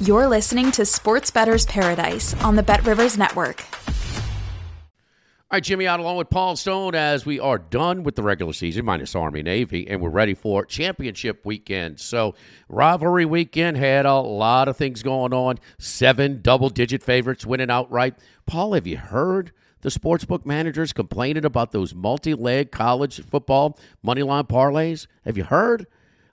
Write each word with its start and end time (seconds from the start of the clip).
You're 0.00 0.28
listening 0.28 0.70
to 0.72 0.84
Sports 0.84 1.32
Bettor's 1.32 1.66
Paradise 1.66 2.32
on 2.44 2.54
the 2.54 2.62
Bet 2.62 2.86
Rivers 2.86 3.18
Network. 3.18 3.64
All 3.90 5.56
right, 5.56 5.62
Jimmy 5.62 5.88
Ott 5.88 5.98
along 5.98 6.18
with 6.18 6.30
Paul 6.30 6.54
Stone 6.54 6.94
as 6.94 7.26
we 7.26 7.40
are 7.40 7.58
done 7.58 8.04
with 8.04 8.14
the 8.14 8.22
regular 8.22 8.52
season, 8.52 8.84
minus 8.84 9.16
Army 9.16 9.42
Navy, 9.42 9.88
and 9.88 10.00
we're 10.00 10.08
ready 10.08 10.34
for 10.34 10.64
championship 10.64 11.44
weekend. 11.44 11.98
So, 11.98 12.36
rivalry 12.68 13.24
weekend 13.24 13.76
had 13.76 14.06
a 14.06 14.14
lot 14.20 14.68
of 14.68 14.76
things 14.76 15.02
going 15.02 15.34
on. 15.34 15.58
Seven 15.80 16.42
double 16.42 16.68
digit 16.68 17.02
favorites 17.02 17.44
winning 17.44 17.68
outright. 17.68 18.14
Paul, 18.46 18.74
have 18.74 18.86
you 18.86 18.98
heard 18.98 19.50
the 19.80 19.88
sportsbook 19.88 20.46
managers 20.46 20.92
complaining 20.92 21.44
about 21.44 21.72
those 21.72 21.92
multi 21.92 22.34
leg 22.34 22.70
college 22.70 23.20
football 23.24 23.76
money 24.00 24.22
line 24.22 24.44
parlays? 24.44 25.08
Have 25.24 25.36
you 25.36 25.42
heard? 25.42 25.88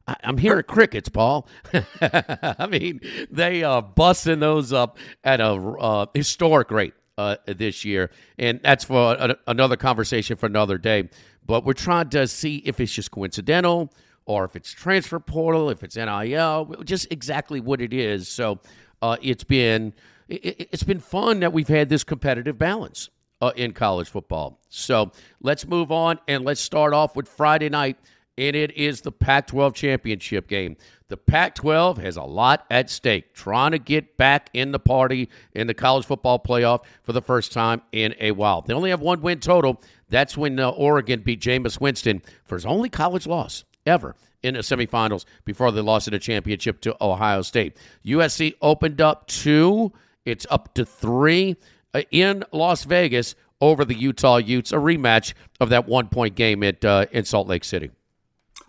I, 0.08 0.16
am 0.24 0.38
hearing 0.38 0.64
crickets, 0.64 1.10
Paul. 1.10 1.48
I 2.02 2.68
mean, 2.70 3.02
they 3.30 3.64
are 3.64 3.82
busting 3.82 4.40
those 4.40 4.74
up 4.74 4.98
at 5.24 5.40
a 5.42 5.54
uh, 5.54 6.06
historic 6.14 6.72
rate 6.72 6.94
uh, 7.18 7.38
this 7.46 7.86
year, 7.86 8.12
and 8.38 8.60
that's 8.64 8.84
for 8.86 9.14
a, 9.14 9.38
another 9.48 9.78
conversation 9.78 10.38
for 10.38 10.46
another 10.46 10.78
day. 10.78 11.10
But 11.46 11.66
we're 11.66 11.74
trying 11.74 12.10
to 12.10 12.28
see 12.28 12.58
if 12.58 12.80
it's 12.80 12.94
just 12.94 13.12
coincidental 13.12 13.94
or 14.26 14.46
if 14.46 14.56
it's 14.56 14.72
transfer 14.72 15.20
portal, 15.20 15.70
if 15.70 15.84
it's 15.84 15.96
NIL, 15.96 16.76
just 16.84 17.12
exactly 17.12 17.60
what 17.60 17.82
it 17.82 17.94
is. 17.94 18.28
So 18.28 18.60
uh, 19.02 19.18
it's 19.22 19.44
been 19.44 19.94
it, 20.28 20.70
has 20.72 20.84
been 20.84 21.00
fun 21.00 21.42
that 21.42 21.54
we've 21.54 21.68
had 21.68 21.90
this 21.90 22.04
competitive 22.04 22.58
balance 22.58 23.10
uh, 23.42 23.52
in 23.56 23.74
college 23.74 24.10
football. 24.10 24.60
So 24.70 25.12
let's 25.42 25.68
move 25.68 25.92
on 25.92 26.20
and 26.28 26.44
let's 26.44 26.62
start 26.62 26.94
off 26.94 27.16
with 27.16 27.28
Friday 27.28 27.70
night 27.70 27.98
and 28.38 28.56
it 28.56 28.76
is 28.76 29.02
the 29.02 29.12
Pac 29.12 29.48
12 29.48 29.74
championship 29.74 30.48
game. 30.48 30.76
The 31.08 31.18
Pac 31.18 31.56
12 31.56 32.00
has 32.00 32.18
a 32.18 32.24
lot 32.24 32.66
at 32.70 32.90
stake, 32.90 33.34
trying 33.34 33.72
to 33.72 33.80
get 33.80 34.18
back 34.18 34.50
in 34.54 34.72
the 34.72 34.80
party 34.80 35.30
in 35.54 35.68
the 35.68 35.74
college 35.74 36.06
football 36.06 36.40
playoff 36.40 36.84
for 37.04 37.14
the 37.14 37.22
first 37.22 37.52
time 37.52 37.82
in 37.92 38.16
a 38.20 38.32
while. 38.32 38.62
They 38.62 38.74
only 38.74 38.90
have 38.90 39.02
one 39.02 39.22
win 39.22 39.40
total. 39.40 39.82
That's 40.10 40.36
when 40.36 40.60
uh, 40.60 40.70
Oregon 40.70 41.22
beat 41.22 41.42
Jameis 41.42 41.80
Winston 41.80 42.22
for 42.46 42.56
his 42.56 42.66
only 42.66 42.90
college 42.90 43.28
loss 43.28 43.64
ever 43.86 44.16
in 44.42 44.56
the 44.56 44.62
semifinals 44.62 45.26
before 45.44 45.72
they 45.72 45.82
lost 45.82 46.08
in 46.08 46.14
a 46.14 46.20
championship 46.20 46.82
to 46.82 46.96
Ohio 47.02 47.42
State. 47.42 47.78
USC 48.06 48.56
opened 48.62 49.00
up 49.00 49.28
two, 49.28 49.92
it's 50.26 50.46
up 50.50 50.74
to 50.74 50.86
three 50.86 51.56
uh, 51.94 52.02
in 52.12 52.44
Las 52.52 52.84
Vegas 52.84 53.36
over 53.62 53.86
the 53.86 53.96
Utah 53.96 54.38
Utes, 54.38 54.72
a 54.72 54.76
rematch 54.76 55.34
of 55.60 55.70
that 55.70 55.88
one 55.88 56.08
point 56.08 56.36
game 56.36 56.64
at, 56.64 56.84
uh, 56.84 57.06
in 57.12 57.26
Salt 57.26 57.48
Lake 57.48 57.64
City. 57.64 57.92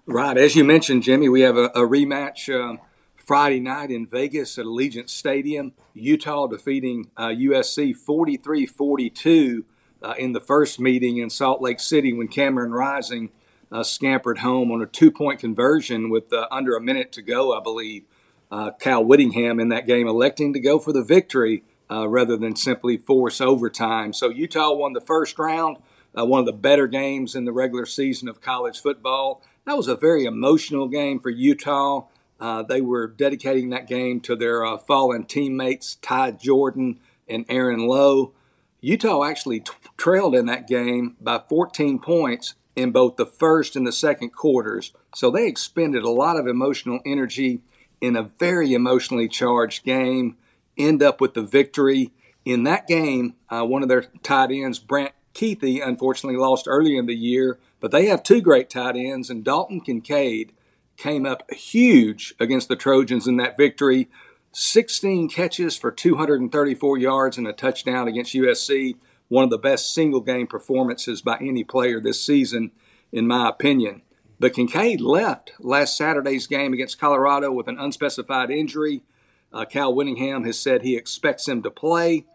Right. 0.09 0.39
As 0.39 0.55
you 0.55 0.63
mentioned, 0.63 1.03
Jimmy, 1.03 1.29
we 1.29 1.41
have 1.41 1.57
a, 1.57 1.65
a 1.65 1.81
rematch 1.81 2.49
uh, 2.49 2.81
Friday 3.17 3.59
night 3.59 3.91
in 3.91 4.07
Vegas 4.07 4.57
at 4.57 4.65
Allegiant 4.65 5.11
Stadium. 5.11 5.73
Utah 5.95 6.47
defeating 6.47 7.11
uh, 7.17 7.31
USC 7.31 7.93
43 7.93 8.67
42 8.67 9.65
uh, 10.03 10.15
in 10.17 10.31
the 10.31 10.39
first 10.39 10.79
meeting 10.79 11.17
in 11.17 11.29
Salt 11.29 11.61
Lake 11.61 11.81
City 11.81 12.13
when 12.13 12.29
Cameron 12.29 12.71
Rising 12.71 13.31
uh, 13.73 13.83
scampered 13.83 14.39
home 14.39 14.71
on 14.71 14.81
a 14.81 14.87
two 14.87 15.11
point 15.11 15.41
conversion 15.41 16.09
with 16.09 16.33
uh, 16.33 16.47
under 16.53 16.77
a 16.77 16.81
minute 16.81 17.11
to 17.13 17.23
go, 17.23 17.53
I 17.53 17.61
believe. 17.61 18.05
Uh, 18.49 18.71
Cal 18.79 19.05
Whittingham 19.05 19.59
in 19.59 19.71
that 19.71 19.89
game 19.89 20.07
electing 20.07 20.53
to 20.53 20.61
go 20.61 20.79
for 20.79 20.93
the 20.93 21.03
victory 21.03 21.65
rather 21.91 22.37
than 22.37 22.55
simply 22.55 22.97
force 22.97 23.41
overtime. 23.41 24.13
So 24.13 24.29
Utah 24.29 24.73
won 24.73 24.93
the 24.93 25.01
first 25.01 25.37
round, 25.37 25.79
one 26.13 26.39
of 26.39 26.47
the 26.47 26.53
better 26.53 26.87
games 26.87 27.35
in 27.35 27.45
the 27.45 27.51
regular 27.51 27.87
season 27.87 28.29
of 28.29 28.41
college 28.41 28.81
football. 28.81 29.43
That 29.67 29.77
was 29.77 29.89
a 29.89 29.97
very 29.97 30.27
emotional 30.27 30.87
game 30.87 31.19
for 31.19 31.29
Utah. 31.29 32.07
Uh, 32.39 32.63
they 32.63 32.81
were 32.81 33.09
dedicating 33.09 33.71
that 33.71 33.89
game 33.89 34.21
to 34.21 34.37
their 34.37 34.65
uh, 34.65 34.79
fallen 34.79 35.25
teammates, 35.25 35.97
Ty 35.97 36.33
Jordan 36.33 37.01
and 37.29 37.45
Aaron 37.49 37.89
Lowe. 37.89 38.33
Utah 38.81 39.25
actually 39.25 39.61
t- 39.61 39.73
trailed 39.97 40.37
in 40.37 40.47
that 40.47 40.69
game 40.69 41.17
by 41.21 41.43
14 41.49 41.99
points 41.99 42.55
in 42.77 42.93
both 42.93 43.17
the 43.17 43.27
first 43.27 43.75
and 43.75 43.85
the 43.85 43.91
second 43.91 44.31
quarters. 44.31 44.93
So 45.17 45.33
they 45.33 45.49
expended 45.49 46.05
a 46.05 46.11
lot 46.11 46.39
of 46.39 46.47
emotional 46.47 47.01
energy 47.05 47.63
in 48.01 48.15
a 48.15 48.31
very 48.39 48.73
emotionally 48.73 49.29
charged 49.29 49.85
game, 49.85 50.37
end 50.79 51.03
up 51.03 51.21
with 51.21 51.35
the 51.35 51.43
victory. 51.43 52.13
In 52.45 52.63
that 52.65 52.87
game, 52.87 53.35
uh, 53.49 53.65
one 53.65 53.83
of 53.83 53.89
their 53.89 54.03
tight 54.23 54.53
ends, 54.53 54.79
Brant 54.79 55.13
Kuithe, 55.35 55.85
unfortunately 55.85 56.39
lost 56.39 56.67
early 56.69 56.97
in 56.97 57.07
the 57.07 57.17
year 57.17 57.59
but 57.87 57.93
they 57.93 58.07
have 58.07 58.25
two 58.25 58.41
great 58.41 58.69
tight 58.69 58.97
ends, 58.97 59.31
and 59.31 59.45
Dalton 59.45 59.81
Kincaid 59.81 60.53
came 60.97 61.25
up 61.25 61.49
huge 61.53 62.35
against 62.41 62.67
the 62.67 62.75
Trojans 62.75 63.29
in 63.29 63.37
that 63.37 63.57
victory. 63.57 64.09
16 64.51 65.29
catches 65.29 65.77
for 65.77 65.93
234 65.93 66.99
yards 66.99 67.39
and 67.39 67.47
a 67.47 67.53
touchdown 67.53 68.09
against 68.09 68.35
USC. 68.35 68.97
One 69.29 69.45
of 69.45 69.51
the 69.51 69.59
best 69.59 69.95
single 69.95 70.21
game 70.21 70.49
performances 70.49 71.23
by 71.23 71.39
any 71.41 71.63
player 71.63 72.01
this 72.01 72.27
season, 72.27 72.73
in 73.13 73.29
my 73.29 73.49
opinion. 73.51 74.03
But 74.41 74.55
Kincaid 74.55 75.01
left 75.01 75.53
last 75.61 75.97
Saturday's 75.97 76.49
game 76.49 76.73
against 76.73 76.99
Colorado 76.99 77.53
with 77.53 77.69
an 77.69 77.79
unspecified 77.79 78.51
injury. 78.51 79.05
Uh, 79.53 79.65
Cal 79.65 79.95
Whittingham 79.95 80.43
has 80.43 80.59
said 80.59 80.83
he 80.83 80.97
expects 80.97 81.47
him 81.47 81.63
to 81.63 81.71
play. 81.71 82.27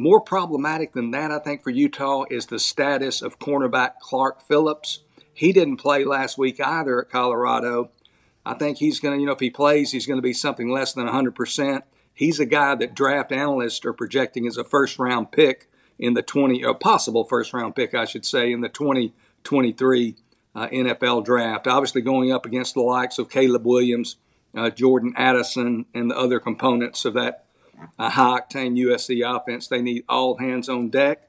More 0.00 0.22
problematic 0.22 0.94
than 0.94 1.10
that, 1.10 1.30
I 1.30 1.38
think, 1.38 1.62
for 1.62 1.68
Utah 1.68 2.24
is 2.30 2.46
the 2.46 2.58
status 2.58 3.20
of 3.20 3.38
cornerback 3.38 3.98
Clark 4.00 4.40
Phillips. 4.40 5.00
He 5.34 5.52
didn't 5.52 5.76
play 5.76 6.04
last 6.04 6.38
week 6.38 6.58
either 6.58 7.02
at 7.02 7.10
Colorado. 7.10 7.90
I 8.46 8.54
think 8.54 8.78
he's 8.78 8.98
going 8.98 9.14
to, 9.14 9.20
you 9.20 9.26
know, 9.26 9.34
if 9.34 9.40
he 9.40 9.50
plays, 9.50 9.92
he's 9.92 10.06
going 10.06 10.16
to 10.16 10.22
be 10.22 10.32
something 10.32 10.70
less 10.70 10.94
than 10.94 11.06
100%. 11.06 11.82
He's 12.14 12.40
a 12.40 12.46
guy 12.46 12.76
that 12.76 12.94
draft 12.94 13.30
analysts 13.30 13.84
are 13.84 13.92
projecting 13.92 14.46
as 14.46 14.56
a 14.56 14.64
first 14.64 14.98
round 14.98 15.32
pick 15.32 15.68
in 15.98 16.14
the 16.14 16.22
20, 16.22 16.64
or 16.64 16.74
possible 16.74 17.24
first 17.24 17.52
round 17.52 17.76
pick, 17.76 17.94
I 17.94 18.06
should 18.06 18.24
say, 18.24 18.52
in 18.52 18.62
the 18.62 18.70
2023 18.70 20.16
uh, 20.54 20.68
NFL 20.68 21.26
draft. 21.26 21.66
Obviously, 21.66 22.00
going 22.00 22.32
up 22.32 22.46
against 22.46 22.72
the 22.72 22.80
likes 22.80 23.18
of 23.18 23.28
Caleb 23.28 23.66
Williams, 23.66 24.16
uh, 24.56 24.70
Jordan 24.70 25.12
Addison, 25.14 25.84
and 25.92 26.10
the 26.10 26.16
other 26.16 26.40
components 26.40 27.04
of 27.04 27.12
that 27.12 27.44
a 27.98 28.10
high 28.10 28.40
octane 28.40 28.78
USC 28.78 29.24
offense. 29.24 29.68
They 29.68 29.82
need 29.82 30.04
all 30.08 30.36
hands 30.36 30.68
on 30.68 30.90
deck. 30.90 31.28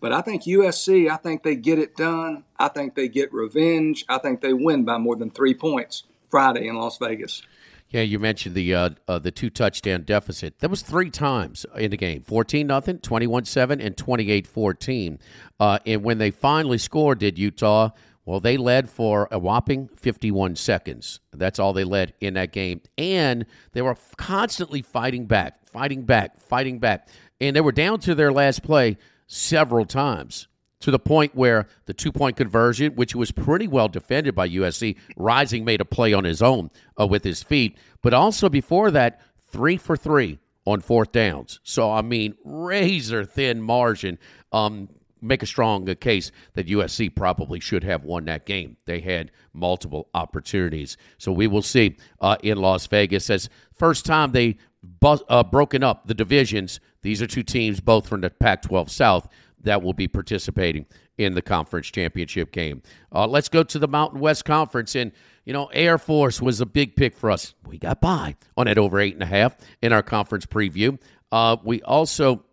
But 0.00 0.12
I 0.12 0.20
think 0.20 0.44
USC, 0.44 1.10
I 1.10 1.16
think 1.16 1.42
they 1.42 1.56
get 1.56 1.78
it 1.78 1.96
done. 1.96 2.44
I 2.58 2.68
think 2.68 2.94
they 2.94 3.08
get 3.08 3.32
revenge. 3.32 4.04
I 4.08 4.18
think 4.18 4.40
they 4.40 4.52
win 4.52 4.84
by 4.84 4.98
more 4.98 5.16
than 5.16 5.30
three 5.30 5.54
points 5.54 6.04
Friday 6.30 6.68
in 6.68 6.76
Las 6.76 6.98
Vegas. 6.98 7.42
Yeah, 7.90 8.02
you 8.02 8.18
mentioned 8.18 8.54
the 8.54 8.74
uh, 8.74 8.90
uh, 9.08 9.18
the 9.18 9.30
two 9.30 9.48
touchdown 9.48 10.02
deficit. 10.02 10.58
That 10.58 10.68
was 10.68 10.82
three 10.82 11.08
times 11.08 11.64
in 11.74 11.90
the 11.90 11.96
game 11.96 12.22
14 12.22 12.66
nothing, 12.66 12.98
21 12.98 13.46
7, 13.46 13.80
and 13.80 13.96
28 13.96 14.46
14. 14.46 15.18
Uh, 15.58 15.78
and 15.86 16.04
when 16.04 16.18
they 16.18 16.30
finally 16.30 16.78
scored, 16.78 17.18
did 17.18 17.38
Utah? 17.38 17.90
Well, 18.28 18.40
they 18.40 18.58
led 18.58 18.90
for 18.90 19.26
a 19.30 19.38
whopping 19.38 19.88
51 19.96 20.56
seconds. 20.56 21.20
That's 21.32 21.58
all 21.58 21.72
they 21.72 21.84
led 21.84 22.12
in 22.20 22.34
that 22.34 22.52
game. 22.52 22.82
And 22.98 23.46
they 23.72 23.80
were 23.80 23.96
constantly 24.18 24.82
fighting 24.82 25.24
back, 25.24 25.66
fighting 25.66 26.02
back, 26.02 26.38
fighting 26.38 26.78
back. 26.78 27.08
And 27.40 27.56
they 27.56 27.62
were 27.62 27.72
down 27.72 28.00
to 28.00 28.14
their 28.14 28.30
last 28.30 28.62
play 28.62 28.98
several 29.28 29.86
times 29.86 30.46
to 30.80 30.90
the 30.90 30.98
point 30.98 31.34
where 31.36 31.68
the 31.86 31.94
two 31.94 32.12
point 32.12 32.36
conversion, 32.36 32.96
which 32.96 33.14
was 33.14 33.30
pretty 33.30 33.66
well 33.66 33.88
defended 33.88 34.34
by 34.34 34.46
USC, 34.50 34.96
Rising 35.16 35.64
made 35.64 35.80
a 35.80 35.86
play 35.86 36.12
on 36.12 36.24
his 36.24 36.42
own 36.42 36.70
uh, 37.00 37.06
with 37.06 37.24
his 37.24 37.42
feet. 37.42 37.78
But 38.02 38.12
also 38.12 38.50
before 38.50 38.90
that, 38.90 39.22
three 39.50 39.78
for 39.78 39.96
three 39.96 40.38
on 40.66 40.82
fourth 40.82 41.12
downs. 41.12 41.60
So, 41.62 41.90
I 41.90 42.02
mean, 42.02 42.34
razor 42.44 43.24
thin 43.24 43.62
margin. 43.62 44.18
Um, 44.52 44.90
make 45.20 45.42
a 45.42 45.46
strong 45.46 45.86
case 45.96 46.30
that 46.54 46.66
USC 46.66 47.14
probably 47.14 47.60
should 47.60 47.84
have 47.84 48.04
won 48.04 48.24
that 48.26 48.46
game. 48.46 48.76
They 48.86 49.00
had 49.00 49.30
multiple 49.52 50.08
opportunities. 50.14 50.96
So 51.18 51.32
we 51.32 51.46
will 51.46 51.62
see 51.62 51.96
uh, 52.20 52.36
in 52.42 52.58
Las 52.58 52.86
Vegas 52.86 53.30
as 53.30 53.48
first 53.74 54.06
time 54.06 54.32
they 54.32 54.56
bu- 54.82 55.24
uh, 55.28 55.44
broken 55.44 55.82
up 55.82 56.06
the 56.06 56.14
divisions. 56.14 56.80
These 57.02 57.22
are 57.22 57.26
two 57.26 57.42
teams, 57.42 57.80
both 57.80 58.08
from 58.08 58.20
the 58.20 58.30
Pac-12 58.30 58.90
South, 58.90 59.28
that 59.62 59.82
will 59.82 59.92
be 59.92 60.08
participating 60.08 60.86
in 61.16 61.34
the 61.34 61.42
conference 61.42 61.88
championship 61.88 62.52
game. 62.52 62.82
Uh, 63.12 63.26
let's 63.26 63.48
go 63.48 63.62
to 63.64 63.78
the 63.78 63.88
Mountain 63.88 64.20
West 64.20 64.44
Conference. 64.44 64.94
And, 64.94 65.10
you 65.44 65.52
know, 65.52 65.66
Air 65.66 65.98
Force 65.98 66.40
was 66.40 66.60
a 66.60 66.66
big 66.66 66.94
pick 66.94 67.16
for 67.16 67.30
us. 67.30 67.54
We 67.66 67.78
got 67.78 68.00
by 68.00 68.36
on 68.56 68.68
it 68.68 68.78
over 68.78 69.00
eight 69.00 69.14
and 69.14 69.22
a 69.22 69.26
half 69.26 69.56
in 69.82 69.92
our 69.92 70.02
conference 70.02 70.46
preview. 70.46 70.98
Uh, 71.32 71.56
we 71.64 71.82
also 71.82 72.44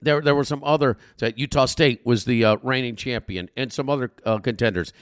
there 0.00 0.20
there 0.20 0.34
were 0.34 0.44
some 0.44 0.62
other 0.64 0.96
that 1.18 1.38
Utah 1.38 1.66
State 1.66 2.04
was 2.04 2.24
the 2.24 2.44
uh, 2.44 2.56
reigning 2.62 2.96
champion 2.96 3.50
and 3.56 3.72
some 3.72 3.88
other 3.88 4.10
uh, 4.24 4.38
contenders, 4.38 4.92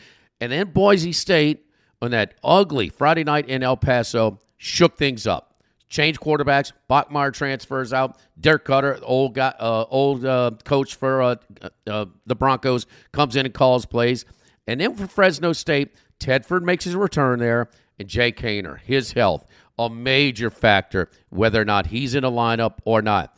and 0.40 0.52
then 0.52 0.70
Boise 0.70 1.12
State 1.12 1.66
on 2.02 2.10
that 2.10 2.34
ugly 2.44 2.88
Friday 2.88 3.25
night 3.25 3.48
in 3.48 3.62
El 3.62 3.76
Paso 3.76 4.40
shook 4.56 4.96
things 4.96 5.26
up. 5.26 5.62
Changed 5.88 6.20
quarterbacks. 6.20 6.72
Bachmeier 6.90 7.32
transfers 7.32 7.93
out. 7.93 8.19
Dirk 8.40 8.66
Koetter, 8.66 8.98
old 9.02 9.34
guy, 9.34 9.54
uh, 9.58 9.84
old 9.88 10.25
uh, 10.25 10.50
coach 10.64 10.96
for 10.96 11.22
uh, 11.22 11.37
uh, 11.87 12.06
the 12.26 12.34
Broncos, 12.34 12.87
comes 13.12 13.37
in 13.37 13.46
and 13.46 13.54
calls 13.54 13.87
plays. 13.87 14.25
And 14.66 14.81
then 14.81 14.94
for 14.96 15.06
Fresno 15.06 15.52
State, 15.52 15.94
Tedford 16.19 16.62
makes 16.62 16.84
his 16.84 16.96
return 16.96 17.38
there, 17.38 17.70
and 17.99 18.08
Jake 18.08 18.38
Haener, 18.38 18.81
his 18.81 19.12
health, 19.12 19.46
a 19.78 19.88
major 19.88 20.50
factor 20.50 21.08
whether 21.28 21.60
or 21.60 21.64
not 21.64 21.87
he's 21.87 22.14
in 22.14 22.25
a 22.25 22.31
lineup 22.31 22.78
or 22.84 23.00
not. 23.00 23.37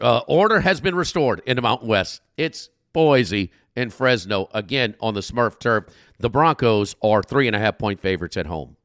Uh, 0.00 0.20
order 0.28 0.60
has 0.60 0.80
been 0.80 0.94
restored 0.94 1.42
in 1.46 1.56
the 1.56 1.62
Mountain 1.62 1.88
West. 1.88 2.20
It's 2.36 2.70
Boise 2.92 3.50
and 3.74 3.92
Fresno 3.92 4.48
again 4.52 4.94
on 5.00 5.14
the 5.14 5.20
Smurf 5.20 5.58
turf. 5.58 5.84
The 6.18 6.30
Broncos 6.30 6.94
are 7.02 7.22
three 7.22 7.46
and 7.46 7.56
a 7.56 7.58
half 7.58 7.78
point 7.78 8.00
favorites 8.00 8.36
at 8.36 8.46
home. 8.46 8.76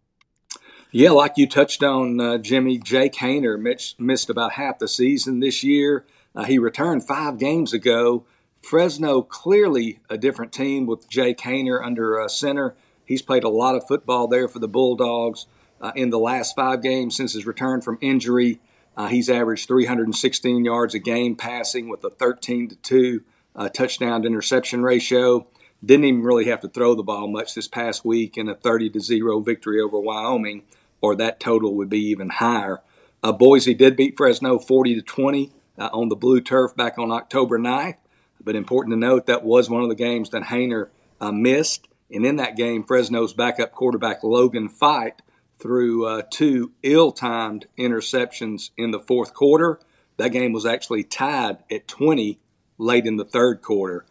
Yeah, 0.92 1.12
like 1.12 1.34
you 1.36 1.48
touched 1.48 1.84
on, 1.84 2.20
uh, 2.20 2.38
Jimmy, 2.38 2.78
Jake 2.78 3.14
Haener 3.16 3.58
missed 4.00 4.30
about 4.30 4.54
half 4.54 4.80
the 4.80 4.88
season 4.88 5.42
this 5.42 5.64
year. 5.64 6.06
Uh, 6.34 6.46
he 6.46 6.58
returned 6.58 7.06
five 7.06 7.38
games 7.38 7.74
ago. 7.74 8.26
Fresno 8.62 9.22
clearly 9.22 10.00
a 10.10 10.18
different 10.18 10.52
team 10.52 10.86
with 10.86 11.10
Jake 11.10 11.40
Haener 11.40 11.84
under 11.84 12.20
uh, 12.20 12.28
center. 12.28 12.76
He's 13.06 13.22
played 13.22 13.44
a 13.44 13.50
lot 13.50 13.76
of 13.76 13.88
football 13.88 14.28
there 14.28 14.48
for 14.48 14.60
the 14.60 14.68
Bulldogs 14.68 15.46
uh, 15.82 15.92
in 15.96 16.10
the 16.10 16.20
last 16.20 16.56
five 16.56 16.82
games 16.82 17.16
since 17.16 17.34
his 17.34 17.46
return 17.46 17.82
from 17.82 17.98
injury. 18.02 18.60
Uh, 18.98 19.08
he's 19.08 19.30
averaged 19.30 19.68
316 19.68 20.66
yards 20.66 20.96
a 20.96 21.00
game 21.00 21.36
passing 21.36 21.88
with 21.88 22.04
a 22.04 22.10
13 22.10 22.70
to 22.70 22.76
2 22.78 23.24
uh, 23.56 23.70
touchdown 23.70 24.24
to 24.24 24.28
interception 24.28 24.82
ratio. 24.82 25.48
Didn't 25.86 26.06
even 26.06 26.24
really 26.24 26.46
have 26.46 26.62
to 26.62 26.68
throw 26.68 26.96
the 26.96 27.04
ball 27.04 27.28
much 27.28 27.54
this 27.54 27.68
past 27.68 28.04
week 28.04 28.38
in 28.38 28.50
a 28.50 28.56
30 28.56 28.90
to 28.90 29.00
0 29.00 29.40
victory 29.42 29.80
over 29.80 30.00
Wyoming, 30.00 30.64
or 31.00 31.16
that 31.16 31.40
total 31.40 31.76
would 31.76 31.90
be 31.90 32.02
even 32.08 32.30
higher. 32.30 32.82
Uh, 33.22 33.32
Boise 33.32 33.76
did 33.76 33.96
beat 33.96 34.18
Fresno 34.18 34.58
40 34.58 34.96
to 34.96 35.02
20 35.04 35.52
uh, 35.78 35.90
on 35.94 36.10
the 36.10 36.16
blue 36.16 36.42
turf 36.42 36.76
back 36.76 36.98
on 36.98 37.12
October 37.12 37.60
9th. 37.60 37.98
But 38.44 38.56
important 38.56 38.94
to 38.94 39.00
note 39.00 39.28
that 39.28 39.44
was 39.44 39.70
one 39.70 39.84
of 39.84 39.90
the 39.90 39.96
games 39.96 40.32
that 40.32 40.44
Haener 40.44 40.90
uh, 41.22 41.32
missed. 41.32 41.88
And 42.10 42.26
in 42.26 42.38
that 42.38 42.56
game, 42.56 42.84
Fresno's 42.84 43.34
backup 43.34 43.74
quarterback 43.74 44.24
Logan 44.24 44.70
Fife 44.70 45.14
threw 45.60 46.06
uh, 46.06 46.22
two 46.30 46.74
ill 46.84 47.12
timed 47.12 47.68
interceptions 47.78 48.72
in 48.78 48.92
the 48.92 49.00
fourth 49.00 49.34
quarter. 49.34 49.80
That 50.18 50.30
game 50.30 50.54
was 50.54 50.66
actually 50.66 51.04
tied 51.04 51.58
at 51.72 51.88
20 51.88 52.40
late 52.78 53.06
in 53.06 53.18
the 53.18 53.26
third 53.26 53.62
quarter. 53.62 54.06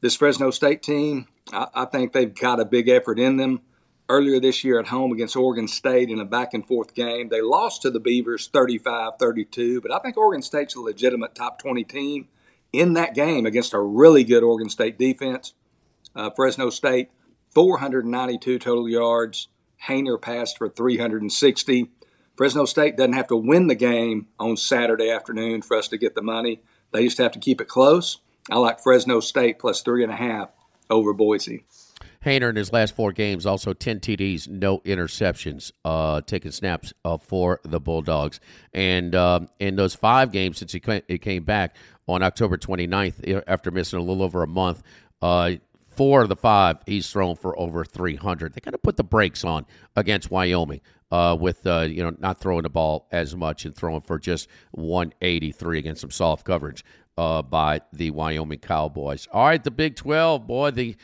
This 0.00 0.16
Fresno 0.16 0.50
State 0.50 0.82
team, 0.82 1.28
I, 1.52 1.68
I 1.74 1.84
think 1.84 2.12
they've 2.12 2.34
got 2.34 2.60
a 2.60 2.64
big 2.64 2.88
effort 2.88 3.18
in 3.18 3.36
them. 3.36 3.60
Earlier 4.08 4.40
this 4.40 4.62
year 4.62 4.78
at 4.78 4.88
home 4.88 5.12
against 5.12 5.36
Oregon 5.36 5.68
State 5.68 6.10
in 6.10 6.18
a 6.18 6.24
back 6.24 6.52
and 6.52 6.66
forth 6.66 6.94
game, 6.94 7.28
they 7.28 7.40
lost 7.40 7.82
to 7.82 7.90
the 7.90 8.00
Beavers 8.00 8.48
35 8.48 9.12
32, 9.18 9.80
but 9.80 9.92
I 9.92 10.00
think 10.00 10.16
Oregon 10.16 10.42
State's 10.42 10.74
a 10.74 10.80
legitimate 10.80 11.34
top 11.34 11.58
20 11.60 11.84
team 11.84 12.28
in 12.72 12.94
that 12.94 13.14
game 13.14 13.46
against 13.46 13.72
a 13.72 13.80
really 13.80 14.24
good 14.24 14.42
Oregon 14.42 14.68
State 14.68 14.98
defense. 14.98 15.54
Uh, 16.14 16.30
Fresno 16.30 16.68
State, 16.68 17.10
492 17.54 18.58
total 18.58 18.88
yards, 18.88 19.48
Haener 19.88 20.20
passed 20.20 20.58
for 20.58 20.68
360. 20.68 21.90
Fresno 22.36 22.64
State 22.64 22.96
doesn't 22.96 23.12
have 23.12 23.28
to 23.28 23.36
win 23.36 23.66
the 23.66 23.74
game 23.74 24.28
on 24.38 24.56
Saturday 24.56 25.10
afternoon 25.10 25.62
for 25.62 25.76
us 25.76 25.88
to 25.88 25.98
get 25.98 26.14
the 26.14 26.22
money. 26.22 26.60
They 26.92 27.04
just 27.04 27.18
have 27.18 27.32
to 27.32 27.38
keep 27.38 27.60
it 27.60 27.68
close. 27.68 28.18
I 28.50 28.58
like 28.58 28.80
Fresno 28.80 29.20
State 29.20 29.58
plus 29.58 29.82
three 29.82 30.02
and 30.02 30.12
a 30.12 30.16
half 30.16 30.50
over 30.90 31.12
Boise. 31.12 31.64
Haener 32.24 32.50
in 32.50 32.56
his 32.56 32.72
last 32.72 32.94
four 32.94 33.12
games, 33.12 33.46
also 33.46 33.72
10 33.72 34.00
TDs, 34.00 34.48
no 34.48 34.78
interceptions, 34.80 35.72
uh, 35.84 36.20
taking 36.20 36.52
snaps 36.52 36.92
uh, 37.04 37.16
for 37.16 37.60
the 37.64 37.80
Bulldogs. 37.80 38.38
And 38.72 39.14
um, 39.14 39.48
in 39.58 39.74
those 39.74 39.94
five 39.94 40.30
games 40.30 40.58
since 40.58 40.72
he 40.72 40.80
came 40.80 41.44
back 41.44 41.76
on 42.06 42.22
October 42.22 42.56
29th, 42.56 43.42
after 43.48 43.70
missing 43.72 43.98
a 43.98 44.02
little 44.02 44.22
over 44.22 44.42
a 44.42 44.46
month, 44.46 44.82
uh, 45.20 45.52
four 45.96 46.22
of 46.22 46.28
the 46.28 46.36
five 46.36 46.78
he's 46.86 47.10
thrown 47.10 47.36
for 47.36 47.58
over 47.58 47.84
300. 47.84 48.54
They 48.54 48.60
kind 48.60 48.74
of 48.74 48.82
put 48.82 48.96
the 48.96 49.04
brakes 49.04 49.44
on 49.44 49.66
against 49.96 50.30
Wyoming 50.30 50.80
uh, 51.10 51.36
with 51.38 51.66
uh, 51.66 51.80
you 51.80 52.02
know 52.02 52.14
not 52.18 52.40
throwing 52.40 52.62
the 52.62 52.70
ball 52.70 53.06
as 53.12 53.36
much 53.36 53.64
and 53.64 53.74
throwing 53.74 54.00
for 54.00 54.18
just 54.18 54.48
183 54.72 55.78
against 55.78 56.00
some 56.00 56.10
soft 56.10 56.44
coverage 56.44 56.84
uh, 57.18 57.42
by 57.42 57.80
the 57.92 58.10
Wyoming 58.10 58.58
Cowboys. 58.58 59.28
All 59.32 59.46
right, 59.46 59.62
the 59.62 59.70
Big 59.70 59.96
12, 59.96 60.46
boy, 60.46 60.70
the 60.70 60.96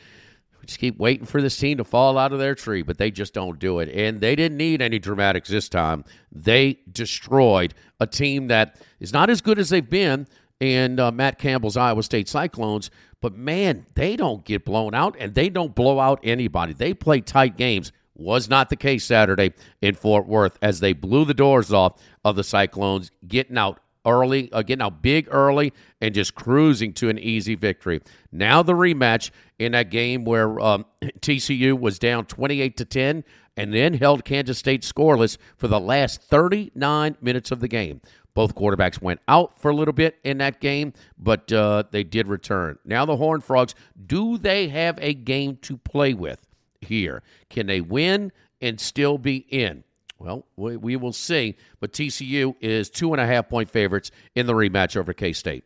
we 0.60 0.66
just 0.66 0.80
keep 0.80 0.98
waiting 0.98 1.24
for 1.24 1.40
this 1.40 1.56
team 1.56 1.78
to 1.78 1.84
fall 1.84 2.18
out 2.18 2.32
of 2.32 2.40
their 2.40 2.56
tree, 2.56 2.82
but 2.82 2.98
they 2.98 3.12
just 3.12 3.32
don't 3.32 3.60
do 3.60 3.78
it. 3.78 3.88
And 3.90 4.20
they 4.20 4.34
didn't 4.34 4.56
need 4.56 4.82
any 4.82 4.98
dramatics 4.98 5.48
this 5.48 5.68
time. 5.68 6.04
They 6.32 6.80
destroyed 6.90 7.74
a 8.00 8.08
team 8.08 8.48
that 8.48 8.76
is 8.98 9.12
not 9.12 9.30
as 9.30 9.40
good 9.40 9.60
as 9.60 9.68
they've 9.68 9.88
been 9.88 10.26
and 10.60 10.98
uh, 10.98 11.12
Matt 11.12 11.38
Campbell's 11.38 11.76
Iowa 11.76 12.02
State 12.02 12.28
Cyclones, 12.28 12.90
but 13.20 13.34
man, 13.34 13.86
they 13.94 14.16
don't 14.16 14.44
get 14.44 14.64
blown 14.64 14.94
out 14.94 15.16
and 15.18 15.34
they 15.34 15.48
don't 15.48 15.74
blow 15.74 15.98
out 15.98 16.20
anybody. 16.22 16.72
They 16.72 16.94
play 16.94 17.20
tight 17.20 17.56
games. 17.56 17.92
Was 18.14 18.48
not 18.48 18.68
the 18.68 18.74
case 18.74 19.04
Saturday 19.04 19.52
in 19.80 19.94
Fort 19.94 20.26
Worth 20.26 20.58
as 20.60 20.80
they 20.80 20.92
blew 20.92 21.24
the 21.24 21.34
doors 21.34 21.72
off 21.72 22.02
of 22.24 22.34
the 22.34 22.42
Cyclones, 22.42 23.12
getting 23.28 23.56
out 23.56 23.78
early, 24.08 24.50
uh, 24.52 24.62
getting 24.62 24.82
out 24.82 25.02
big 25.02 25.28
early, 25.30 25.72
and 26.00 26.14
just 26.14 26.34
cruising 26.34 26.92
to 26.94 27.08
an 27.08 27.18
easy 27.18 27.54
victory. 27.54 28.00
Now 28.32 28.62
the 28.62 28.72
rematch 28.72 29.30
in 29.58 29.72
that 29.72 29.90
game 29.90 30.24
where 30.24 30.58
um, 30.60 30.84
TCU 31.02 31.78
was 31.78 31.98
down 31.98 32.26
28 32.26 32.76
to 32.76 32.84
10 32.84 33.24
and 33.56 33.74
then 33.74 33.94
held 33.94 34.24
Kansas 34.24 34.56
State 34.56 34.82
scoreless 34.82 35.36
for 35.56 35.66
the 35.66 35.80
last 35.80 36.22
39 36.22 37.16
minutes 37.20 37.50
of 37.50 37.60
the 37.60 37.68
game. 37.68 38.00
Both 38.34 38.54
quarterbacks 38.54 39.02
went 39.02 39.20
out 39.26 39.58
for 39.58 39.72
a 39.72 39.74
little 39.74 39.92
bit 39.92 40.18
in 40.22 40.38
that 40.38 40.60
game, 40.60 40.92
but 41.18 41.50
uh, 41.52 41.82
they 41.90 42.04
did 42.04 42.28
return. 42.28 42.78
Now, 42.84 43.04
the 43.04 43.16
Horned 43.16 43.42
Frogs, 43.42 43.74
do 44.06 44.38
they 44.38 44.68
have 44.68 44.96
a 45.00 45.12
game 45.12 45.56
to 45.62 45.76
play 45.76 46.14
with 46.14 46.46
here? 46.80 47.24
Can 47.50 47.66
they 47.66 47.80
win 47.80 48.30
and 48.60 48.78
still 48.78 49.18
be 49.18 49.38
in? 49.38 49.82
Well, 50.18 50.44
we, 50.56 50.76
we 50.76 50.96
will 50.96 51.12
see. 51.12 51.56
But 51.80 51.92
TCU 51.92 52.54
is 52.60 52.90
two 52.90 53.12
and 53.12 53.20
a 53.20 53.26
half 53.26 53.48
point 53.48 53.70
favorites 53.70 54.10
in 54.34 54.46
the 54.46 54.54
rematch 54.54 54.96
over 54.96 55.12
K 55.12 55.32
State. 55.32 55.64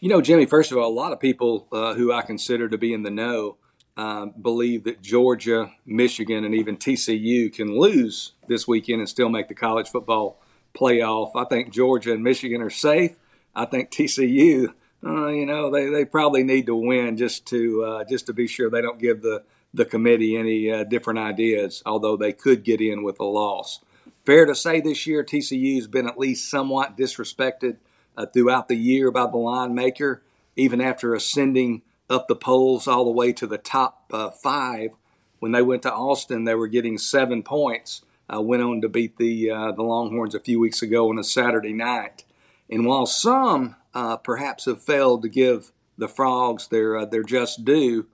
You 0.00 0.08
know, 0.08 0.20
Jimmy, 0.20 0.46
first 0.46 0.70
of 0.70 0.78
all, 0.78 0.88
a 0.88 0.94
lot 0.94 1.12
of 1.12 1.20
people 1.20 1.66
uh, 1.72 1.94
who 1.94 2.12
I 2.12 2.22
consider 2.22 2.68
to 2.68 2.78
be 2.78 2.92
in 2.92 3.02
the 3.02 3.10
know 3.10 3.56
uh, 3.96 4.26
believe 4.26 4.84
that 4.84 5.02
Georgia, 5.02 5.72
Michigan, 5.84 6.44
and 6.44 6.54
even 6.54 6.76
TCU 6.76 7.52
can 7.52 7.76
lose 7.76 8.32
this 8.46 8.68
weekend 8.68 9.00
and 9.00 9.08
still 9.08 9.28
make 9.28 9.48
the 9.48 9.54
college 9.54 9.88
football 9.88 10.40
playoff. 10.72 11.32
I 11.34 11.44
think 11.44 11.72
Georgia 11.72 12.12
and 12.12 12.22
Michigan 12.22 12.62
are 12.62 12.70
safe. 12.70 13.16
I 13.56 13.64
think 13.64 13.90
TCU, 13.90 14.72
uh, 15.04 15.28
you 15.28 15.46
know, 15.46 15.72
they, 15.72 15.88
they 15.88 16.04
probably 16.04 16.44
need 16.44 16.66
to 16.66 16.76
win 16.76 17.16
just 17.16 17.46
to 17.46 17.82
uh, 17.84 18.04
just 18.04 18.26
to 18.26 18.32
be 18.32 18.46
sure 18.46 18.70
they 18.70 18.82
don't 18.82 19.00
give 19.00 19.20
the 19.20 19.42
the 19.74 19.84
committee 19.84 20.36
any 20.36 20.70
uh, 20.70 20.84
different 20.84 21.18
ideas. 21.18 21.82
Although 21.84 22.16
they 22.16 22.32
could 22.32 22.64
get 22.64 22.80
in 22.80 23.02
with 23.02 23.20
a 23.20 23.24
loss. 23.24 23.80
Fair 24.24 24.46
to 24.46 24.54
say 24.54 24.80
this 24.80 25.06
year 25.06 25.24
TCU's 25.24 25.86
been 25.86 26.06
at 26.06 26.18
least 26.18 26.50
somewhat 26.50 26.96
disrespected 26.96 27.78
uh, 28.16 28.26
throughout 28.26 28.68
the 28.68 28.76
year 28.76 29.10
by 29.10 29.26
the 29.26 29.36
line 29.36 29.74
maker, 29.74 30.22
even 30.56 30.80
after 30.80 31.14
ascending 31.14 31.82
up 32.10 32.28
the 32.28 32.36
polls 32.36 32.88
all 32.88 33.04
the 33.04 33.10
way 33.10 33.32
to 33.32 33.46
the 33.46 33.58
top 33.58 34.10
uh, 34.12 34.30
five. 34.30 34.90
When 35.38 35.52
they 35.52 35.62
went 35.62 35.82
to 35.82 35.92
Austin, 35.92 36.44
they 36.44 36.54
were 36.54 36.66
getting 36.66 36.98
seven 36.98 37.42
points 37.42 38.02
went 38.36 38.62
on 38.62 38.80
to 38.82 38.88
beat 38.88 39.16
the 39.16 39.50
uh, 39.50 39.72
the 39.72 39.82
Longhorns 39.82 40.34
a 40.34 40.40
few 40.40 40.60
weeks 40.60 40.82
ago 40.82 41.08
on 41.08 41.18
a 41.18 41.24
Saturday 41.24 41.72
night. 41.72 42.24
And 42.70 42.84
while 42.84 43.06
some 43.06 43.76
uh, 43.94 44.18
perhaps 44.18 44.66
have 44.66 44.82
failed 44.82 45.22
to 45.22 45.28
give 45.28 45.72
the 45.96 46.08
Frogs 46.08 46.68
their 46.68 46.96
uh, 46.96 47.04
their 47.06 47.22
just 47.22 47.64
due, 47.64 48.06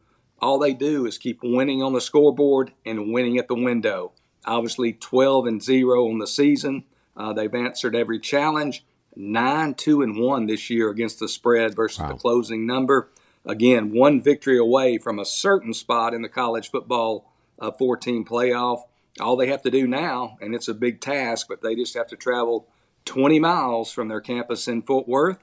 all 0.44 0.58
they 0.58 0.74
do 0.74 1.06
is 1.06 1.16
keep 1.16 1.40
winning 1.42 1.82
on 1.82 1.94
the 1.94 2.00
scoreboard 2.02 2.72
and 2.84 3.12
winning 3.12 3.38
at 3.38 3.48
the 3.48 3.54
window. 3.54 4.12
Obviously, 4.44 4.92
12 4.92 5.46
and 5.46 5.62
zero 5.62 6.06
on 6.06 6.18
the 6.18 6.26
season. 6.26 6.84
Uh, 7.16 7.32
they've 7.32 7.54
answered 7.54 7.96
every 7.96 8.18
challenge, 8.18 8.84
nine 9.16 9.72
two 9.72 10.02
and 10.02 10.18
one 10.18 10.44
this 10.44 10.68
year 10.68 10.90
against 10.90 11.18
the 11.18 11.28
spread 11.28 11.74
versus 11.74 12.00
wow. 12.00 12.08
the 12.08 12.14
closing 12.14 12.66
number. 12.66 13.08
Again, 13.46 13.94
one 13.94 14.20
victory 14.20 14.58
away 14.58 14.98
from 14.98 15.18
a 15.18 15.24
certain 15.24 15.72
spot 15.72 16.12
in 16.12 16.20
the 16.20 16.28
college 16.28 16.70
football 16.70 17.32
uh, 17.58 17.70
14 17.70 18.26
playoff. 18.26 18.82
All 19.20 19.36
they 19.36 19.46
have 19.46 19.62
to 19.62 19.70
do 19.70 19.86
now, 19.86 20.36
and 20.42 20.54
it's 20.54 20.68
a 20.68 20.74
big 20.74 21.00
task, 21.00 21.46
but 21.48 21.62
they 21.62 21.74
just 21.74 21.94
have 21.94 22.08
to 22.08 22.16
travel 22.16 22.68
20 23.06 23.38
miles 23.38 23.92
from 23.92 24.08
their 24.08 24.20
campus 24.20 24.68
in 24.68 24.82
Fort 24.82 25.08
Worth 25.08 25.38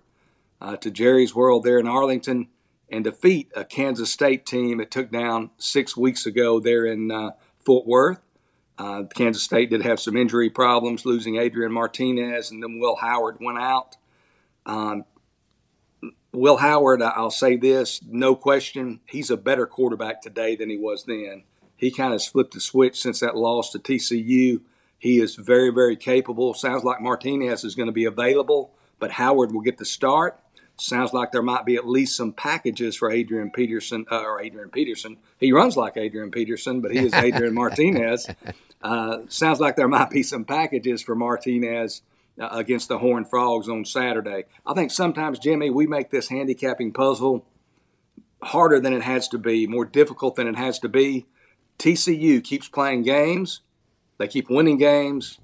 uh, 0.59 0.75
to 0.77 0.91
Jerry's 0.91 1.33
World 1.33 1.63
there 1.63 1.79
in 1.79 1.87
Arlington 1.87 2.49
and 2.91 3.03
defeat 3.03 3.51
a 3.55 3.63
Kansas 3.63 4.11
State 4.11 4.45
team 4.45 4.77
that 4.77 4.91
took 4.91 5.11
down 5.11 5.51
six 5.57 5.95
weeks 5.95 6.25
ago 6.25 6.59
there 6.59 6.85
in 6.85 7.09
uh, 7.09 7.31
Fort 7.63 7.87
Worth. 7.87 8.19
Uh, 8.77 9.03
Kansas 9.03 9.43
State 9.43 9.69
did 9.69 9.83
have 9.83 9.99
some 9.99 10.17
injury 10.17 10.49
problems, 10.49 11.05
losing 11.05 11.37
Adrian 11.37 11.71
Martinez, 11.71 12.51
and 12.51 12.61
then 12.61 12.79
Will 12.79 12.95
Howard 12.95 13.37
went 13.39 13.59
out. 13.59 13.95
Um, 14.65 15.05
Will 16.33 16.57
Howard, 16.57 17.01
I'll 17.01 17.31
say 17.31 17.57
this, 17.57 18.01
no 18.03 18.35
question, 18.35 19.01
he's 19.05 19.29
a 19.29 19.37
better 19.37 19.65
quarterback 19.65 20.21
today 20.21 20.55
than 20.55 20.69
he 20.69 20.77
was 20.77 21.05
then 21.05 21.43
he 21.81 21.89
kind 21.89 22.13
of 22.13 22.23
flipped 22.23 22.53
the 22.53 22.61
switch 22.61 23.01
since 23.01 23.21
that 23.21 23.35
loss 23.35 23.71
to 23.71 23.79
TCU. 23.79 24.61
He 24.99 25.19
is 25.19 25.35
very, 25.35 25.71
very 25.71 25.95
capable. 25.95 26.53
Sounds 26.53 26.83
like 26.83 27.01
Martinez 27.01 27.63
is 27.63 27.73
going 27.73 27.87
to 27.87 27.91
be 27.91 28.05
available, 28.05 28.75
but 28.99 29.09
Howard 29.09 29.51
will 29.51 29.61
get 29.61 29.79
the 29.79 29.85
start. 29.85 30.39
Sounds 30.81 31.13
like 31.13 31.31
there 31.31 31.43
might 31.43 31.63
be 31.63 31.75
at 31.75 31.87
least 31.87 32.17
some 32.17 32.33
packages 32.33 32.95
for 32.95 33.11
Adrian 33.11 33.51
Peterson, 33.51 34.03
uh, 34.09 34.23
or 34.23 34.41
Adrian 34.41 34.69
Peterson. 34.69 35.17
He 35.39 35.51
runs 35.51 35.77
like 35.77 35.95
Adrian 35.95 36.31
Peterson, 36.31 36.81
but 36.81 36.91
he 36.91 36.97
is 36.97 37.13
Adrian 37.13 37.53
Martinez. 37.61 38.27
Uh, 38.81 39.19
sounds 39.27 39.59
like 39.59 39.75
there 39.75 39.87
might 39.87 40.09
be 40.09 40.23
some 40.23 40.43
packages 40.43 41.03
for 41.03 41.13
Martinez 41.13 42.01
uh, 42.39 42.49
against 42.51 42.87
the 42.87 42.97
Horned 42.97 43.29
Frogs 43.29 43.69
on 43.69 43.85
Saturday. 43.85 44.45
I 44.65 44.73
think 44.73 44.89
sometimes, 44.89 45.37
Jimmy, 45.37 45.69
we 45.69 45.85
make 45.85 46.09
this 46.09 46.29
handicapping 46.29 46.93
puzzle 46.93 47.45
harder 48.41 48.79
than 48.79 48.93
it 48.93 49.03
has 49.03 49.27
to 49.27 49.37
be, 49.37 49.67
more 49.67 49.85
difficult 49.85 50.35
than 50.35 50.47
it 50.47 50.55
has 50.55 50.79
to 50.79 50.89
be. 50.89 51.27
TCU 51.77 52.43
keeps 52.43 52.67
playing 52.67 53.03
games, 53.03 53.61
they 54.17 54.27
keep 54.27 54.49
winning 54.49 54.77
games, 54.77 55.39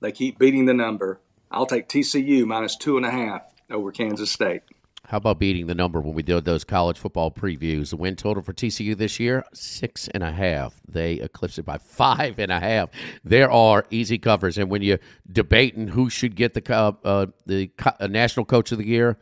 they 0.00 0.12
keep 0.12 0.38
beating 0.38 0.66
the 0.66 0.74
number. 0.74 1.18
I'll 1.50 1.64
take 1.64 1.88
TCU 1.88 2.44
minus 2.44 2.76
two 2.76 2.98
and 2.98 3.06
a 3.06 3.10
half 3.10 3.42
over 3.70 3.90
Kansas 3.90 4.30
State. 4.30 4.62
How 5.08 5.16
about 5.16 5.40
beating 5.40 5.66
the 5.66 5.74
number 5.74 6.00
when 6.00 6.14
we 6.14 6.22
did 6.22 6.44
those 6.44 6.62
college 6.62 6.96
football 6.96 7.30
previews? 7.30 7.90
The 7.90 7.96
win 7.96 8.14
total 8.14 8.42
for 8.42 8.52
TCU 8.52 8.96
this 8.96 9.18
year, 9.18 9.44
six 9.52 10.08
and 10.08 10.22
a 10.22 10.30
half. 10.30 10.80
They 10.88 11.14
eclipsed 11.14 11.58
it 11.58 11.64
by 11.64 11.78
five 11.78 12.38
and 12.38 12.52
a 12.52 12.60
half. 12.60 12.90
There 13.24 13.50
are 13.50 13.84
easy 13.90 14.18
covers, 14.18 14.58
and 14.58 14.70
when 14.70 14.80
you're 14.80 15.00
debating 15.30 15.88
who 15.88 16.08
should 16.08 16.36
get 16.36 16.54
the 16.54 16.74
uh, 16.74 17.26
the 17.46 17.70
uh, 17.84 18.06
national 18.06 18.46
coach 18.46 18.70
of 18.70 18.78
the 18.78 18.86
year, 18.86 19.18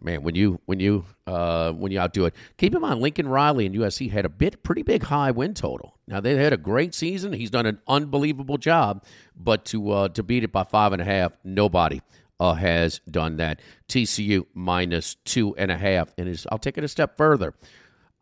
man, 0.00 0.24
when 0.24 0.34
you 0.34 0.60
when 0.66 0.80
you 0.80 1.04
uh, 1.28 1.72
when 1.72 1.92
you 1.92 2.00
outdo 2.00 2.26
it, 2.26 2.34
keep 2.58 2.74
in 2.74 2.80
mind 2.80 3.00
Lincoln 3.00 3.28
Riley 3.28 3.66
and 3.66 3.74
USC 3.76 4.10
had 4.10 4.24
a 4.24 4.28
bit 4.28 4.64
pretty 4.64 4.82
big 4.82 5.04
high 5.04 5.30
win 5.30 5.54
total. 5.54 5.96
Now 6.08 6.20
they 6.20 6.34
had 6.34 6.52
a 6.52 6.58
great 6.58 6.92
season. 6.92 7.32
He's 7.32 7.50
done 7.50 7.66
an 7.66 7.78
unbelievable 7.86 8.58
job, 8.58 9.04
but 9.36 9.64
to 9.66 9.90
uh, 9.92 10.08
to 10.08 10.24
beat 10.24 10.42
it 10.42 10.50
by 10.50 10.64
five 10.64 10.92
and 10.92 11.00
a 11.00 11.04
half, 11.04 11.32
nobody 11.44 12.02
uh, 12.40 12.54
has 12.54 13.00
done 13.10 13.36
that. 13.36 13.60
TCU 13.88 14.46
minus 14.54 15.16
two 15.24 15.54
and 15.56 15.70
a 15.70 15.76
half, 15.76 16.12
and 16.18 16.28
is, 16.28 16.46
I'll 16.50 16.58
take 16.58 16.78
it 16.78 16.84
a 16.84 16.88
step 16.88 17.16
further. 17.16 17.54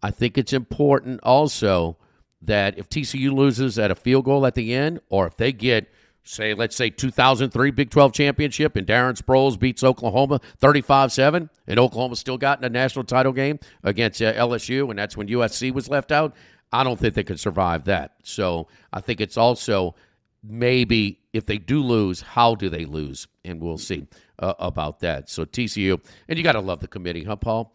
I 0.02 0.10
think 0.10 0.36
it's 0.36 0.52
important 0.52 1.20
also 1.22 1.96
that 2.42 2.76
if 2.78 2.88
TCU 2.88 3.32
loses 3.32 3.78
at 3.78 3.90
a 3.90 3.94
field 3.94 4.24
goal 4.24 4.46
at 4.46 4.54
the 4.54 4.74
end, 4.74 5.00
or 5.08 5.26
if 5.26 5.36
they 5.36 5.52
get 5.52 5.88
say, 6.24 6.54
let's 6.54 6.76
say 6.76 6.90
2003 6.90 7.70
Big 7.72 7.90
12 7.90 8.12
championship 8.12 8.76
and 8.76 8.86
Darren 8.86 9.20
Sproles 9.20 9.58
beats 9.58 9.82
Oklahoma 9.82 10.40
35 10.58 11.12
7, 11.12 11.50
and 11.66 11.78
Oklahoma 11.80 12.16
still 12.16 12.38
got 12.38 12.58
in 12.58 12.64
a 12.64 12.68
national 12.68 13.04
title 13.04 13.32
game 13.32 13.58
against 13.82 14.22
uh, 14.22 14.32
LSU, 14.34 14.90
and 14.90 14.98
that's 14.98 15.16
when 15.16 15.28
USC 15.28 15.72
was 15.72 15.88
left 15.88 16.12
out. 16.12 16.34
I 16.72 16.84
don't 16.84 16.98
think 16.98 17.14
they 17.14 17.24
could 17.24 17.40
survive 17.40 17.84
that. 17.84 18.12
So 18.22 18.68
I 18.92 19.00
think 19.00 19.20
it's 19.20 19.36
also 19.36 19.94
maybe 20.42 21.20
if 21.32 21.46
they 21.46 21.58
do 21.58 21.82
lose, 21.82 22.22
how 22.22 22.54
do 22.54 22.68
they 22.68 22.84
lose? 22.84 23.26
And 23.44 23.60
we'll 23.60 23.78
see 23.78 24.06
uh, 24.38 24.54
about 24.58 25.00
that. 25.00 25.28
So 25.28 25.44
TCU, 25.44 26.00
and 26.28 26.38
you 26.38 26.44
got 26.44 26.52
to 26.52 26.60
love 26.60 26.80
the 26.80 26.88
committee, 26.88 27.24
huh, 27.24 27.36
Paul? 27.36 27.74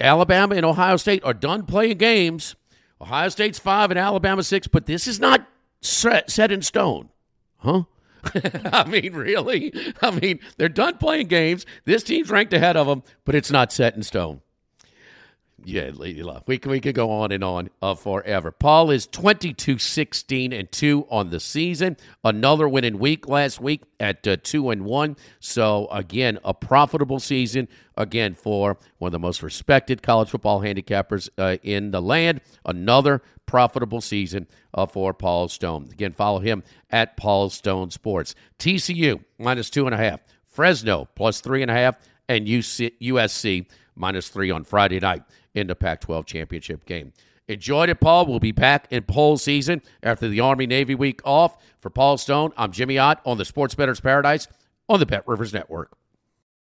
Alabama 0.00 0.54
and 0.54 0.64
Ohio 0.64 0.96
State 0.96 1.24
are 1.24 1.34
done 1.34 1.64
playing 1.64 1.98
games. 1.98 2.54
Ohio 3.00 3.28
State's 3.28 3.58
five 3.58 3.90
and 3.90 3.98
Alabama 3.98 4.42
six, 4.42 4.66
but 4.66 4.86
this 4.86 5.06
is 5.06 5.20
not 5.20 5.46
set 5.80 6.50
in 6.50 6.62
stone. 6.62 7.10
Huh? 7.58 7.82
I 8.72 8.84
mean, 8.84 9.12
really? 9.12 9.72
I 10.02 10.10
mean, 10.10 10.40
they're 10.56 10.68
done 10.68 10.98
playing 10.98 11.28
games. 11.28 11.64
This 11.84 12.02
team's 12.02 12.30
ranked 12.30 12.52
ahead 12.52 12.76
of 12.76 12.86
them, 12.86 13.02
but 13.24 13.34
it's 13.34 13.50
not 13.50 13.72
set 13.72 13.94
in 13.94 14.02
stone. 14.02 14.40
Yeah, 15.68 15.90
Lady 15.92 16.22
Love. 16.22 16.44
we 16.46 16.58
can, 16.58 16.70
we 16.70 16.80
could 16.80 16.94
go 16.94 17.10
on 17.10 17.32
and 17.32 17.42
on 17.42 17.70
uh, 17.82 17.96
forever. 17.96 18.52
Paul 18.52 18.92
is 18.92 19.08
22 19.08 19.78
16 19.78 20.52
and 20.52 20.70
2 20.70 21.08
on 21.10 21.30
the 21.30 21.40
season. 21.40 21.96
Another 22.22 22.68
winning 22.68 23.00
week 23.00 23.26
last 23.26 23.60
week 23.60 23.82
at 23.98 24.24
uh, 24.28 24.36
2 24.40 24.70
and 24.70 24.84
1. 24.84 25.16
So, 25.40 25.88
again, 25.90 26.38
a 26.44 26.54
profitable 26.54 27.18
season, 27.18 27.66
again, 27.96 28.34
for 28.34 28.78
one 28.98 29.08
of 29.08 29.12
the 29.12 29.18
most 29.18 29.42
respected 29.42 30.04
college 30.04 30.30
football 30.30 30.60
handicappers 30.60 31.28
uh, 31.36 31.56
in 31.64 31.90
the 31.90 32.00
land. 32.00 32.42
Another 32.64 33.20
profitable 33.46 34.00
season 34.00 34.46
uh, 34.72 34.86
for 34.86 35.12
Paul 35.12 35.48
Stone. 35.48 35.88
Again, 35.90 36.12
follow 36.12 36.38
him 36.38 36.62
at 36.90 37.16
Paul 37.16 37.50
Stone 37.50 37.90
Sports. 37.90 38.36
TCU 38.60 39.24
minus 39.40 39.70
2.5. 39.70 40.20
Fresno 40.46 41.08
plus 41.16 41.42
3.5. 41.42 41.96
And 42.28 42.46
USC 42.46 43.66
minus 43.96 44.28
3 44.28 44.50
on 44.52 44.62
Friday 44.62 45.00
night 45.00 45.22
in 45.56 45.66
the 45.66 45.74
Pac 45.74 46.02
12 46.02 46.26
championship 46.26 46.84
game. 46.84 47.12
Enjoyed 47.48 47.88
it, 47.88 48.00
Paul. 48.00 48.26
We'll 48.26 48.38
be 48.38 48.52
back 48.52 48.86
in 48.90 49.02
poll 49.04 49.38
season 49.38 49.82
after 50.02 50.28
the 50.28 50.40
Army 50.40 50.66
Navy 50.66 50.94
week 50.94 51.20
off. 51.24 51.56
For 51.80 51.90
Paul 51.90 52.18
Stone, 52.18 52.52
I'm 52.56 52.72
Jimmy 52.72 52.98
Ott 52.98 53.20
on 53.24 53.38
the 53.38 53.44
Sports 53.44 53.74
Bettor's 53.74 54.00
Paradise 54.00 54.48
on 54.88 55.00
the 55.00 55.06
Bet 55.06 55.26
Rivers 55.26 55.52
Network. 55.54 55.96